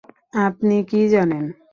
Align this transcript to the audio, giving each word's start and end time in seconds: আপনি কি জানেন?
আপনি 0.39 0.75
কি 0.89 1.01
জানেন? 1.09 1.43